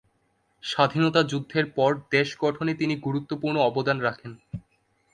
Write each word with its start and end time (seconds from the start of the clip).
স্বাধীনতা 0.63 1.21
যুদ্ধের 1.23 1.65
পর 1.75 1.91
দেশ 2.11 2.29
গঠনে 2.39 2.73
তিনি 2.75 2.93
গুরুত্বপূর্ণ 2.97 3.57
অবদান 3.61 3.97
রাখেন। 3.99 4.31